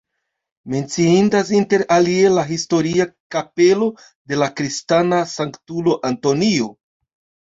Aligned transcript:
Menciindas 0.75 1.49
inter 1.57 1.81
alie 1.95 2.31
la 2.37 2.45
historia 2.51 3.05
kapelo 3.35 3.89
de 4.33 4.39
la 4.43 4.47
kristana 4.61 5.19
sanktulo 5.35 5.95
Antonio. 6.13 6.71